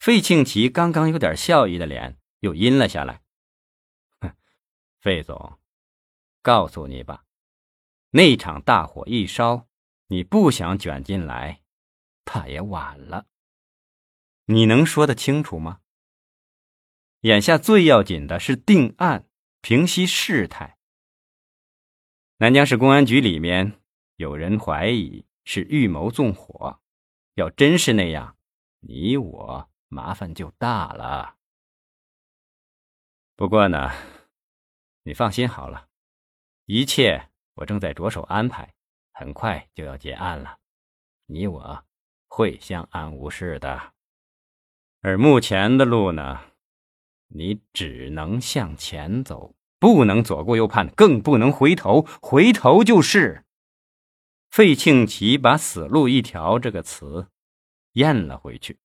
[0.00, 3.20] 费庆奇刚刚有点笑意的脸又阴了下来。
[4.22, 4.34] 哼，
[4.98, 5.58] 费总，
[6.40, 7.26] 告诉你吧，
[8.08, 9.68] 那场大火一烧，
[10.06, 11.60] 你不想卷进来，
[12.24, 13.26] 怕也晚了。
[14.46, 15.80] 你能说得清楚吗？
[17.20, 19.28] 眼下最要紧的是定案，
[19.60, 20.78] 平息事态。
[22.38, 23.78] 南江市公安局里面
[24.16, 26.80] 有人怀疑是预谋纵火，
[27.34, 28.38] 要真是那样，
[28.78, 31.36] 你我麻烦就大了。
[33.36, 33.90] 不过呢，
[35.02, 35.88] 你放心好了，
[36.64, 38.72] 一切我正在着手安排，
[39.12, 40.58] 很快就要结案了，
[41.26, 41.84] 你我
[42.28, 43.92] 会相安无事的。
[45.02, 46.40] 而目前的路呢，
[47.28, 49.54] 你只能向前走。
[49.78, 53.46] 不能左顾右盼，更不能回头，回头就是
[54.50, 57.30] 费庆奇把“死路一条”这个词
[57.92, 58.78] 咽了回去。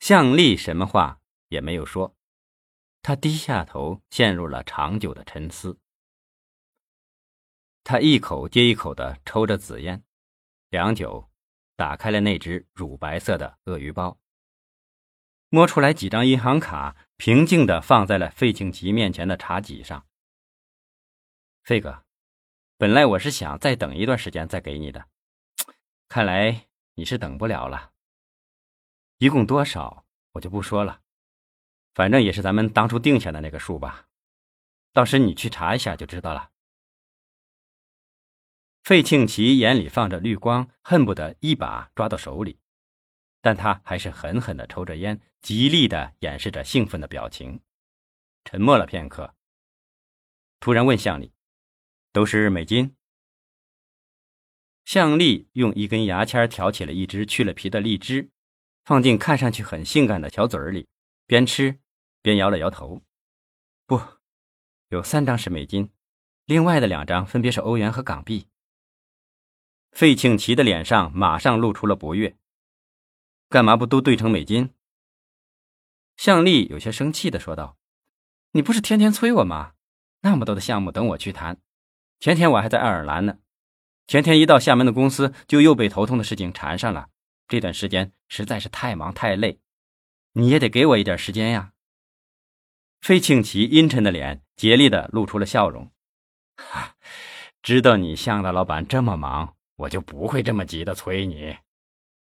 [0.00, 2.16] 向丽什么话也没有说，
[3.02, 5.78] 他低下头，陷入了长久的沉思。
[7.84, 10.02] 他一口接一口的抽着紫烟，
[10.70, 11.30] 良久，
[11.76, 14.18] 打开了那只乳白色的鳄鱼包。
[15.50, 20.06] 摸出来几张银行卡，平静地放在了费庆奇面前的茶几上。
[21.62, 22.04] 费哥，
[22.78, 25.08] 本来我是想再等一段时间再给你的，
[26.08, 27.92] 看来你是等不了了。
[29.20, 31.02] 一共多少我就不说了，
[31.92, 34.08] 反正也是咱们当初定下的那个数吧，
[34.94, 36.52] 到时你去查一下就知道了。
[38.82, 42.60] 费庆奇眼里放着绿光，恨不得一把抓到手里。
[43.42, 47.60] 但他还是狠狠地抽着烟，极力地掩饰着兴奋的表情，
[48.46, 49.34] 沉默了片刻，
[50.60, 51.34] 突然问向丽
[52.10, 52.96] ：“都是美金？”
[54.86, 58.30] 向丽用一根牙签挑起了一只去了皮的荔枝，
[58.84, 60.88] 放进看上去很性感的小嘴里，
[61.26, 61.78] 边吃
[62.22, 63.02] 边摇了摇头
[63.86, 64.00] ：“不，
[64.88, 65.90] 有三张是美金，
[66.44, 68.48] 另外的两张分别是欧元和港币。”
[69.92, 72.36] 费庆奇的脸上马上露出了不悦。
[73.48, 74.70] 干嘛不都兑成美金？
[76.16, 77.76] 向丽有些生气的说道
[78.52, 79.72] ：“你不是天天催我吗？
[80.20, 81.60] 那么多的项目等我去谈，
[82.20, 83.38] 前天我还在爱尔兰呢，
[84.06, 87.08] 前天一到厦门的公司就又被头痛的事情缠上了。
[87.50, 89.60] 这段时间实在是太忙太累，
[90.32, 91.72] 你也得给我一点时间呀。”
[93.02, 95.90] 费庆奇阴沉的脸竭力的露出了笑容
[96.56, 96.94] ：“哈，
[97.60, 101.58] 知道你向大老板这么忙，我就不会这么急的催你。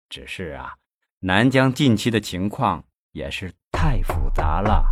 [0.09, 0.77] 只是啊。”
[1.23, 2.83] 南疆近期的情况
[3.13, 4.87] 也是太复杂了，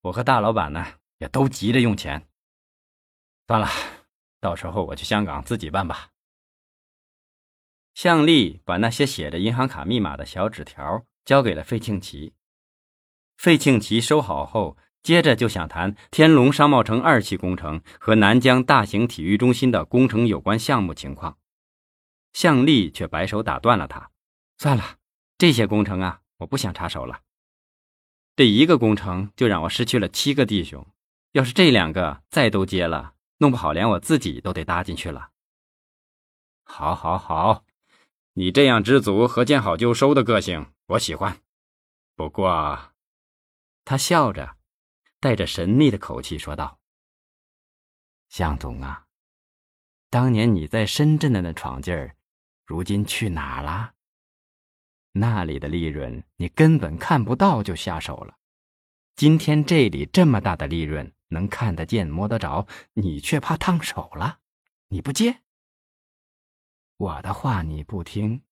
[0.00, 0.82] 我和大老板呢
[1.18, 2.26] 也都急着用钱。
[3.46, 3.68] 算了，
[4.40, 6.08] 到时候我去香港自己办吧。
[7.98, 12.32] 向丽把那些写着银行卡密码的小纸条交给了费庆奇，
[13.36, 21.38] 费庆奇收好后，接着就想谈天龙商贸城二期工程和南疆大型体育中心的工程有关项目情况。
[22.32, 24.12] 向丽却摆手打断了他
[24.58, 24.98] ：“算了。”
[25.36, 27.22] 这些工程啊，我不想插手了。
[28.36, 30.86] 这一个工程就让我失去了七个弟兄，
[31.32, 35.30] 要是这两个再都接了，弄不好连我自己都得搭进去了。
[36.62, 37.64] 好，好，好，
[38.38, 41.40] 你这样知足和见好就收的个性，我喜欢。
[42.14, 42.92] 不过，
[43.84, 44.56] 他笑着，
[45.18, 46.78] 带着神秘的口气说道
[48.30, 49.06] ：“向总啊，
[50.08, 52.14] 当年你在深圳的那闯劲儿，
[52.64, 53.94] 如今去哪了？”
[55.10, 58.36] 那里的利润你根本看不到就下手了，
[59.16, 64.38] 今天这里这么大的利润能看得见摸得着，你却怕烫手了，
[64.86, 65.42] 你不接。
[66.98, 68.42] 我的话你不听，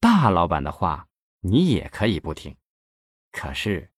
[0.00, 1.08] 大老板的话
[1.40, 2.56] 你也可以不听，
[3.30, 3.92] 可是，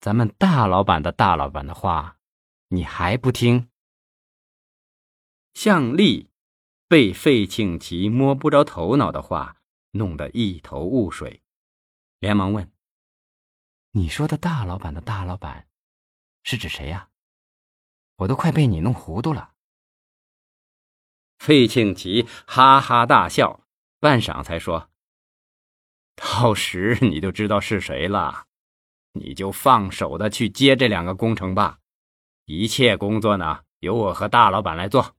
[0.00, 2.18] 咱们大老板的大老板的话，
[2.68, 3.68] 你还不听。
[5.52, 6.30] 向丽
[6.86, 9.56] 被费庆奇摸不着头脑的话。
[9.92, 11.42] 弄得一头雾水，
[12.20, 12.72] 连忙问
[13.90, 15.66] ：“你说的大老板的大老板，
[16.44, 17.10] 是指谁呀？
[18.14, 19.52] 我都快被你弄糊涂了。”
[21.40, 23.60] 费庆奇哈哈大笑，
[23.98, 24.90] 半晌才说
[26.14, 28.44] ：“到时你就知道是谁了，
[29.14, 31.78] 你就放手的去接这两个工程吧，
[32.44, 35.16] 一切工作呢由我和大老板来做。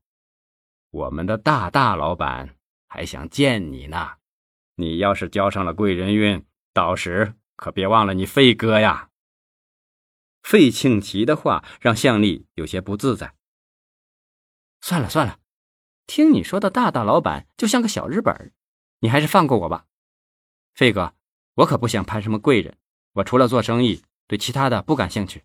[0.91, 2.55] 我们的大大老板
[2.87, 4.11] 还想见你呢。”
[4.75, 9.09] 你要是交上了贵人运，到时可别忘了你费哥呀。
[10.43, 13.35] 费庆奇的话让向丽有些不自在。
[14.81, 15.37] 算了算了，
[16.07, 18.51] 听你说的大大老板就像个小日本
[18.99, 19.85] 你还是放过我吧。
[20.73, 21.13] 费哥，
[21.55, 22.75] 我可不想攀什么贵人，
[23.13, 25.43] 我除了做生意，对其他的不感兴趣。